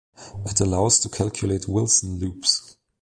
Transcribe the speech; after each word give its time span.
It 0.47 0.59
allows 0.59 0.97
to 1.01 1.09
calculate 1.09 1.67
Wilson 1.67 2.17
loops. 2.17 2.75